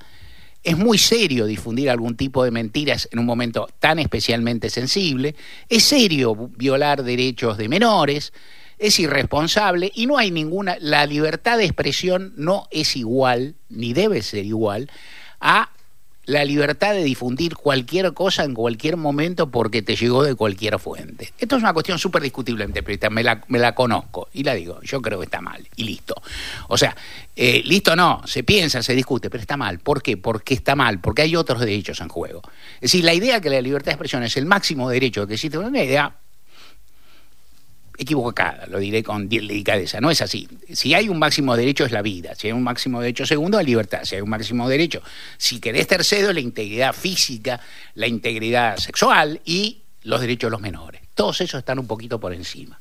es 0.65 0.79
muy 0.79 0.97
serio 0.97 1.45
difundir 1.45 1.91
algún 1.91 2.17
tipo 2.17 2.43
de 2.43 2.51
mentiras 2.51 3.07
en 3.13 3.19
un 3.19 3.27
momento 3.27 3.69
tan 3.79 3.99
especialmente 3.99 4.71
sensible. 4.71 5.37
Es 5.69 5.85
serio 5.85 6.35
violar 6.57 7.05
derechos 7.05 7.59
de 7.59 7.69
menores. 7.69 8.33
Es 8.79 8.99
irresponsable 8.99 9.93
y 9.95 10.07
no 10.07 10.17
hay 10.17 10.31
ninguna. 10.31 10.77
La 10.81 11.05
libertad 11.05 11.59
de 11.59 11.67
expresión 11.67 12.33
no 12.37 12.67
es 12.71 12.97
igual, 12.97 13.57
ni 13.69 13.93
debe 13.93 14.23
ser 14.23 14.47
igual, 14.47 14.91
a 15.39 15.71
la 16.27 16.45
libertad 16.45 16.95
de 16.95 17.05
difundir 17.05 17.55
cualquier 17.57 18.13
cosa 18.15 18.45
en 18.45 18.55
cualquier 18.55 18.97
momento 18.97 19.51
porque 19.51 19.83
te 19.83 19.97
llegó 19.97 20.23
de 20.23 20.35
cualquier 20.35 20.79
fuente. 20.79 21.33
Esto 21.39 21.57
es 21.57 21.63
una 21.63 21.73
cuestión 21.73 21.99
súper 21.99 22.23
discutible 22.23 22.65
me 23.11 23.23
la, 23.23 23.43
me 23.49 23.59
la 23.59 23.75
conozco 23.75 24.29
y 24.33 24.43
la 24.43 24.55
digo, 24.55 24.81
yo 24.83 25.01
creo 25.03 25.19
que 25.19 25.25
está 25.25 25.41
mal 25.41 25.67
y 25.77 25.85
listo. 25.85 26.15
O 26.69 26.77
sea, 26.77 26.97
eh, 27.37 27.63
listo 27.65 27.97
no, 27.97 28.23
se 28.27 28.43
piensa, 28.43 28.83
se 28.83 28.95
discute, 28.95 29.31
pero 29.31 29.41
está 29.41 29.57
mal. 29.57 29.79
¿Por 29.79 30.03
qué? 30.03 30.17
Porque 30.17 30.55
está 30.55 30.75
mal, 30.77 31.01
porque 31.01 31.23
hay 31.23 31.37
otros 31.37 31.61
derechos 31.61 32.01
en 32.01 32.09
juego. 32.09 32.43
Es 32.77 32.93
decir, 32.93 33.05
la 33.05 33.15
idea 33.15 33.41
que 33.41 33.51
la 33.51 33.61
libertad 33.61 33.87
de 33.87 33.93
expresión 33.93 34.23
es 34.23 34.37
el 34.37 34.47
máximo 34.47 34.89
derecho 34.89 35.27
que 35.27 35.35
existe, 35.35 35.59
una 35.59 35.83
idea 35.83 36.15
equivocada, 37.97 38.67
lo 38.67 38.79
diré 38.79 39.03
con 39.03 39.29
delicadeza, 39.29 40.01
no 40.01 40.11
es 40.11 40.21
así. 40.21 40.49
Si 40.73 40.95
hay 40.95 41.09
un 41.09 41.19
máximo 41.19 41.57
derecho 41.57 41.85
es 41.85 41.93
la 41.93 42.03
vida, 42.03 42.35
si 42.35 42.49
hay 42.49 42.53
un 42.53 42.63
máximo 42.63 43.01
derecho 43.01 43.27
segundo 43.27 43.59
es 43.61 43.67
libertad, 43.67 44.01
si 44.05 44.17
hay 44.17 44.21
un 44.21 44.31
máximo 44.31 44.69
derecho, 44.69 45.03
si 45.37 45.61
querés 45.61 45.87
tercero 45.87 46.29
es 46.29 46.35
la 46.35 46.41
integridad 46.41 46.93
física, 46.93 47.61
la 47.95 48.07
integridad 48.07 48.77
sexual 48.77 49.41
y 49.45 49.83
los 50.03 50.21
derechos 50.21 50.49
de 50.49 50.53
los 50.53 50.61
menores. 50.61 51.03
Todos 51.15 51.41
esos 51.41 51.59
están 51.59 51.79
un 51.79 51.87
poquito 51.87 52.19
por 52.19 52.33
encima. 52.33 52.81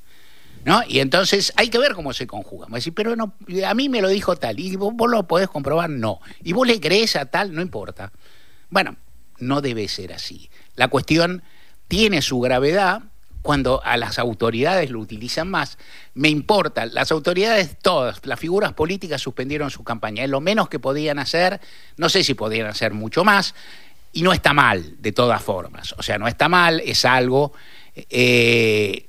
¿No? 0.65 0.81
Y 0.87 0.99
entonces 0.99 1.51
hay 1.57 1.67
que 1.67 1.77
ver 1.77 1.93
cómo 1.93 2.13
se 2.13 2.25
conjugan. 2.25 2.69
Pero 2.95 3.17
no, 3.17 3.33
a 3.67 3.73
mí 3.73 3.89
me 3.89 4.01
lo 4.01 4.07
dijo 4.07 4.37
tal, 4.37 4.61
y 4.61 4.77
vos 4.77 4.93
lo 5.11 5.27
podés 5.27 5.49
comprobar, 5.49 5.89
no. 5.89 6.21
Y 6.41 6.53
vos 6.53 6.65
le 6.65 6.79
crees 6.79 7.17
a 7.17 7.25
tal, 7.25 7.53
no 7.53 7.61
importa. 7.61 8.13
Bueno, 8.69 8.95
no 9.39 9.59
debe 9.59 9.89
ser 9.89 10.13
así. 10.13 10.49
La 10.75 10.87
cuestión 10.87 11.43
tiene 11.89 12.21
su 12.21 12.39
gravedad, 12.39 13.03
cuando 13.43 13.83
a 13.83 13.97
las 13.97 14.17
autoridades 14.17 14.89
lo 14.89 14.99
utilizan 14.99 15.49
más, 15.49 15.77
me 16.15 16.29
importa, 16.29 16.85
las 16.85 17.11
autoridades 17.11 17.77
todas, 17.79 18.25
las 18.25 18.39
figuras 18.39 18.71
políticas 18.71 19.21
suspendieron 19.21 19.69
su 19.69 19.83
campaña, 19.83 20.23
es 20.23 20.29
lo 20.29 20.39
menos 20.39 20.69
que 20.69 20.79
podían 20.79 21.19
hacer, 21.19 21.59
no 21.97 22.07
sé 22.07 22.23
si 22.23 22.33
podían 22.33 22.67
hacer 22.67 22.93
mucho 22.93 23.25
más, 23.25 23.53
y 24.13 24.23
no 24.23 24.31
está 24.31 24.53
mal, 24.53 24.95
de 25.01 25.11
todas 25.11 25.43
formas, 25.43 25.93
o 25.97 26.01
sea, 26.01 26.17
no 26.17 26.27
está 26.27 26.47
mal, 26.47 26.79
es 26.79 27.03
algo, 27.03 27.51
eh, 27.95 29.07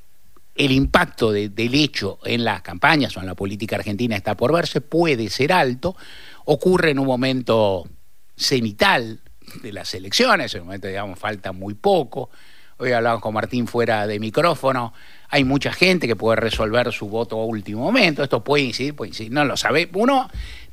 el 0.57 0.73
impacto 0.73 1.31
del 1.31 1.75
hecho 1.75 2.19
en 2.25 2.45
las 2.45 2.61
campañas 2.63 3.17
o 3.17 3.21
en 3.21 3.27
la 3.27 3.37
política 3.37 3.77
argentina 3.77 4.17
está 4.17 4.37
por 4.37 4.53
verse, 4.53 4.81
puede 4.81 5.31
ser 5.31 5.53
alto, 5.53 5.97
ocurre 6.47 6.91
en 6.91 6.99
un 6.99 7.07
momento 7.07 7.89
cenital 8.37 9.21
de 9.63 9.73
las 9.73 9.95
elecciones, 9.95 10.53
en 10.55 10.63
un 10.63 10.67
momento, 10.67 10.89
digamos, 10.89 11.21
falta 11.21 11.53
muy 11.53 11.75
poco, 11.75 12.31
Hoy 12.77 12.91
hablamos 12.91 13.21
con 13.21 13.33
Martín 13.35 13.69
fuera 13.69 14.05
de 14.09 14.19
micrófono. 14.19 14.93
Hay 15.29 15.45
mucha 15.45 15.73
gente 15.73 16.09
que 16.09 16.17
puede 16.17 16.37
resolver 16.37 16.93
su 16.93 17.09
voto 17.09 17.41
a 17.41 17.45
último 17.45 17.85
momento. 17.85 18.25
Esto 18.25 18.43
puede 18.43 18.65
incidir, 18.65 18.97
puede 18.97 19.11
incidir. 19.11 19.33
No 19.33 19.45
lo 19.45 19.57
sabe. 19.57 19.89
Uno 19.95 20.29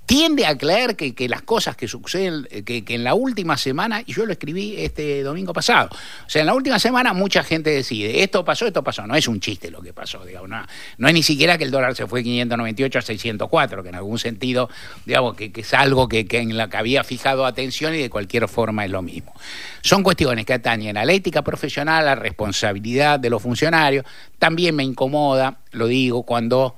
tiende 0.05 0.45
a 0.45 0.57
creer 0.57 0.95
que, 0.95 1.15
que, 1.15 1.29
las 1.29 1.41
cosas 1.41 1.75
que 1.75 1.87
suceden, 1.87 2.47
que, 2.65 2.83
que, 2.83 2.95
en 2.95 3.03
la 3.03 3.13
última 3.13 3.57
semana, 3.57 4.03
y 4.05 4.13
yo 4.13 4.25
lo 4.25 4.33
escribí 4.33 4.75
este 4.77 5.23
domingo 5.23 5.53
pasado, 5.53 5.89
o 5.91 6.29
sea, 6.29 6.41
en 6.41 6.47
la 6.47 6.53
última 6.53 6.79
semana 6.79 7.13
mucha 7.13 7.43
gente 7.43 7.69
decide, 7.69 8.21
esto 8.21 8.43
pasó, 8.43 8.67
esto 8.67 8.83
pasó, 8.83 9.07
no 9.07 9.15
es 9.15 9.27
un 9.27 9.39
chiste 9.39 9.71
lo 9.71 9.81
que 9.81 9.93
pasó, 9.93 10.25
digamos, 10.25 10.49
no, 10.49 10.65
no 10.97 11.07
es 11.07 11.13
ni 11.13 11.23
siquiera 11.23 11.57
que 11.57 11.63
el 11.63 11.71
dólar 11.71 11.95
se 11.95 12.07
fue 12.07 12.19
de 12.19 12.23
598 12.25 12.99
a 12.99 13.01
604, 13.01 13.83
que 13.83 13.89
en 13.89 13.95
algún 13.95 14.19
sentido, 14.19 14.69
digamos, 15.05 15.35
que, 15.35 15.51
es 15.55 15.73
algo 15.73 16.09
que, 16.09 16.25
en 16.29 16.57
la 16.57 16.69
que 16.69 16.77
había 16.77 17.03
fijado 17.03 17.45
atención 17.45 17.95
y 17.95 17.99
de 17.99 18.09
cualquier 18.09 18.47
forma 18.47 18.83
es 18.85 18.91
lo 18.91 19.01
mismo. 19.01 19.33
Son 19.81 20.03
cuestiones 20.03 20.45
que 20.45 20.53
atañen 20.53 20.97
a 20.97 21.05
la 21.05 21.13
ética 21.13 21.41
profesional, 21.41 22.01
a 22.01 22.05
la 22.05 22.15
responsabilidad 22.15 23.19
de 23.19 23.29
los 23.29 23.41
funcionarios, 23.41 24.05
también 24.39 24.75
me 24.75 24.83
incomoda, 24.83 25.59
lo 25.71 25.87
digo, 25.87 26.23
cuando 26.23 26.75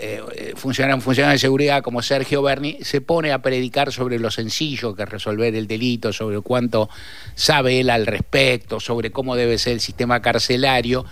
eh, 0.00 0.52
funcionario, 0.54 0.94
un 0.94 1.02
funcionario 1.02 1.32
de 1.32 1.40
seguridad 1.40 1.82
como 1.82 2.02
Sergio 2.02 2.40
Berni 2.40 2.78
se 2.82 3.00
pone 3.00 3.32
a 3.32 3.42
predicar 3.42 3.92
sobre 3.92 4.20
lo 4.20 4.30
sencillo 4.30 4.94
que 4.94 5.02
es 5.02 5.08
resolver 5.08 5.52
el 5.56 5.66
delito, 5.66 6.12
sobre 6.12 6.40
cuánto 6.40 6.88
sabe 7.34 7.80
él 7.80 7.90
al 7.90 8.06
respecto, 8.06 8.78
sobre 8.78 9.10
cómo 9.10 9.34
debe 9.34 9.58
ser 9.58 9.72
el 9.72 9.80
sistema 9.80 10.22
carcelario, 10.22 11.04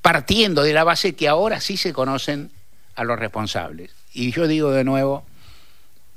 partiendo 0.00 0.62
de 0.62 0.74
la 0.74 0.84
base 0.84 1.16
que 1.16 1.26
ahora 1.26 1.60
sí 1.60 1.76
se 1.76 1.92
conocen 1.92 2.52
a 2.94 3.02
los 3.02 3.18
responsables. 3.18 3.90
Y 4.12 4.30
yo 4.30 4.46
digo 4.46 4.70
de 4.70 4.84
nuevo, 4.84 5.26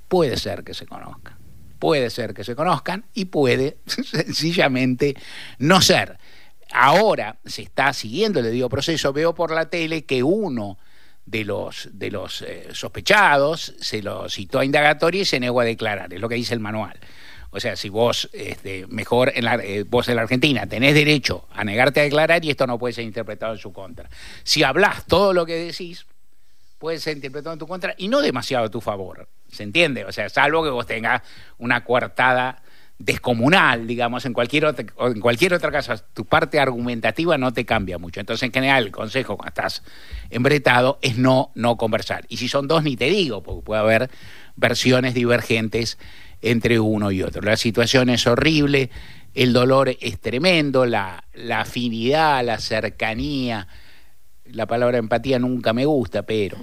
puede 0.07 0.37
ser 0.37 0.63
que 0.63 0.75
se 0.75 0.85
conozcan, 0.85 1.35
puede 1.79 2.11
ser 2.11 2.35
que 2.35 2.43
se 2.43 2.55
conozcan 2.55 3.05
y 3.15 3.25
puede 3.25 3.77
sencillamente 3.87 5.15
no 5.57 5.81
ser. 5.81 6.19
Ahora 6.71 7.37
se 7.43 7.63
está 7.63 7.91
siguiendo 7.93 8.37
el 8.37 8.45
debido 8.45 8.69
proceso, 8.69 9.13
veo 9.13 9.33
por 9.33 9.49
la 9.49 9.67
tele 9.69 10.03
que 10.03 10.21
uno 10.21 10.77
de 11.25 11.45
los, 11.45 11.89
de 11.93 12.11
los 12.11 12.41
eh, 12.41 12.69
sospechados, 12.73 13.73
se 13.79 14.01
lo 14.01 14.29
citó 14.29 14.59
a 14.59 14.65
indagatoria 14.65 15.21
y 15.21 15.25
se 15.25 15.39
negó 15.39 15.61
a 15.61 15.65
declarar, 15.65 16.13
es 16.13 16.19
lo 16.19 16.29
que 16.29 16.35
dice 16.35 16.53
el 16.53 16.59
manual. 16.59 16.99
O 17.53 17.59
sea, 17.59 17.75
si 17.75 17.89
vos, 17.89 18.29
este, 18.31 18.87
mejor, 18.87 19.33
en 19.35 19.43
la, 19.43 19.55
eh, 19.55 19.83
vos 19.83 20.07
en 20.07 20.15
la 20.15 20.21
Argentina 20.21 20.67
tenés 20.67 20.93
derecho 20.93 21.47
a 21.51 21.65
negarte 21.65 21.99
a 21.99 22.03
declarar 22.03 22.43
y 22.45 22.49
esto 22.49 22.65
no 22.65 22.79
puede 22.79 22.93
ser 22.93 23.03
interpretado 23.03 23.53
en 23.53 23.59
su 23.59 23.73
contra. 23.73 24.09
Si 24.43 24.63
hablas 24.63 25.05
todo 25.05 25.33
lo 25.33 25.45
que 25.45 25.55
decís, 25.55 26.05
puede 26.79 26.99
ser 26.99 27.17
interpretado 27.17 27.53
en 27.53 27.59
tu 27.59 27.67
contra 27.67 27.93
y 27.97 28.07
no 28.07 28.21
demasiado 28.21 28.65
a 28.65 28.69
tu 28.69 28.79
favor. 28.79 29.27
¿Se 29.51 29.63
entiende? 29.63 30.05
O 30.05 30.13
sea, 30.13 30.29
salvo 30.29 30.63
que 30.63 30.69
vos 30.69 30.87
tengas 30.87 31.21
una 31.57 31.83
coartada 31.83 32.61
descomunal, 33.03 33.87
digamos, 33.87 34.25
en 34.25 34.33
cualquier, 34.33 34.65
otra, 34.65 34.85
en 34.99 35.19
cualquier 35.19 35.53
otra 35.53 35.71
caso, 35.71 35.93
tu 36.13 36.25
parte 36.25 36.59
argumentativa 36.59 37.37
no 37.37 37.51
te 37.53 37.65
cambia 37.65 37.97
mucho. 37.97 38.19
Entonces, 38.19 38.43
en 38.43 38.53
general, 38.53 38.85
el 38.85 38.91
consejo 38.91 39.37
cuando 39.37 39.49
estás 39.49 39.83
embretado 40.29 40.99
es 41.01 41.17
no, 41.17 41.51
no 41.55 41.77
conversar. 41.77 42.25
Y 42.29 42.37
si 42.37 42.47
son 42.47 42.67
dos, 42.67 42.83
ni 42.83 42.95
te 42.95 43.05
digo, 43.05 43.41
porque 43.43 43.65
puede 43.65 43.81
haber 43.81 44.09
versiones 44.55 45.13
divergentes 45.13 45.97
entre 46.41 46.79
uno 46.79 47.11
y 47.11 47.23
otro. 47.23 47.41
La 47.41 47.57
situación 47.57 48.09
es 48.09 48.27
horrible, 48.27 48.89
el 49.33 49.53
dolor 49.53 49.95
es 49.99 50.19
tremendo, 50.19 50.85
la, 50.85 51.23
la 51.33 51.61
afinidad, 51.61 52.43
la 52.43 52.59
cercanía, 52.59 53.67
la 54.45 54.65
palabra 54.67 54.97
empatía 54.97 55.39
nunca 55.39 55.73
me 55.73 55.85
gusta, 55.85 56.23
pero... 56.23 56.57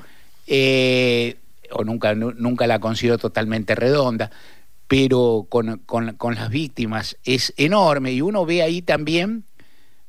Eh, 0.47 1.37
o 1.71 1.85
nunca, 1.85 2.15
nunca 2.15 2.67
la 2.67 2.79
considero 2.79 3.19
totalmente 3.19 3.75
redonda, 3.75 4.31
pero 4.89 5.47
con, 5.51 5.79
con, 5.87 6.35
las 6.35 6.49
víctimas 6.49 7.19
es 7.23 7.53
enorme 7.59 8.13
y 8.13 8.23
uno 8.23 8.47
ve 8.47 8.63
ahí 8.63 8.81
también, 8.81 9.45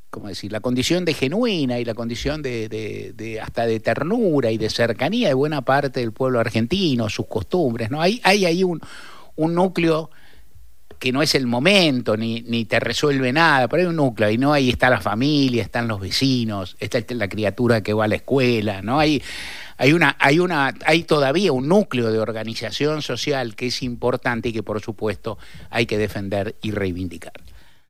como 0.09 0.29
decir, 0.29 0.53
la 0.53 0.61
condición 0.61 1.03
de 1.03 1.13
genuina 1.13 1.79
y 1.79 1.85
la 1.85 1.93
condición 1.93 2.41
de, 2.41 2.69
de, 2.69 3.41
hasta 3.41 3.65
de 3.65 3.81
ternura 3.81 4.51
y 4.51 4.57
de 4.57 4.69
cercanía 4.69 5.27
de 5.27 5.33
buena 5.33 5.61
parte 5.63 5.99
del 5.99 6.13
pueblo 6.13 6.39
argentino, 6.39 7.09
sus 7.09 7.27
costumbres, 7.27 7.91
¿no? 7.91 8.01
Hay, 8.01 8.21
hay 8.23 8.45
ahí 8.45 8.63
un, 8.63 8.79
un 9.35 9.53
núcleo 9.53 10.09
que 10.99 11.11
no 11.13 11.21
es 11.21 11.33
el 11.33 11.47
momento 11.47 12.17
ni, 12.17 12.41
ni 12.41 12.65
te 12.65 12.79
resuelve 12.79 13.31
nada, 13.31 13.67
pero 13.67 13.83
hay 13.83 13.87
un 13.87 13.95
núcleo 13.95 14.29
y 14.29 14.37
no 14.37 14.53
ahí 14.53 14.69
está 14.69 14.89
la 14.89 14.99
familia, 14.99 15.63
están 15.63 15.87
los 15.87 15.99
vecinos, 15.99 16.75
está 16.79 17.01
la 17.15 17.29
criatura 17.29 17.81
que 17.81 17.93
va 17.93 18.05
a 18.05 18.07
la 18.07 18.15
escuela, 18.15 18.81
¿no? 18.81 18.99
Hay, 18.99 19.23
hay 19.77 19.93
una, 19.93 20.17
hay 20.19 20.39
una, 20.39 20.75
hay 20.85 21.03
todavía 21.03 21.53
un 21.53 21.69
núcleo 21.69 22.11
de 22.11 22.19
organización 22.19 23.01
social 23.01 23.55
que 23.55 23.67
es 23.67 23.81
importante 23.81 24.49
y 24.49 24.53
que 24.53 24.61
por 24.61 24.81
supuesto 24.81 25.37
hay 25.69 25.85
que 25.85 25.97
defender 25.97 26.55
y 26.61 26.71
reivindicar. 26.71 27.33